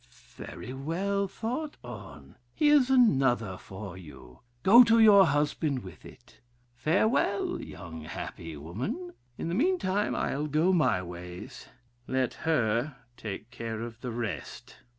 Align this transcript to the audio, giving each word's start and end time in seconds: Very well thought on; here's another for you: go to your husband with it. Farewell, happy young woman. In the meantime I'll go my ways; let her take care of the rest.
Very 0.35 0.73
well 0.73 1.27
thought 1.27 1.77
on; 1.83 2.35
here's 2.55 2.89
another 2.89 3.55
for 3.55 3.95
you: 3.95 4.39
go 4.63 4.83
to 4.83 4.97
your 4.97 5.27
husband 5.27 5.83
with 5.83 6.05
it. 6.05 6.39
Farewell, 6.73 7.59
happy 7.59 8.45
young 8.45 8.63
woman. 8.63 9.13
In 9.37 9.47
the 9.47 9.53
meantime 9.53 10.15
I'll 10.15 10.47
go 10.47 10.73
my 10.73 11.03
ways; 11.03 11.67
let 12.07 12.33
her 12.49 12.95
take 13.15 13.51
care 13.51 13.81
of 13.81 14.01
the 14.01 14.09
rest. 14.11 14.77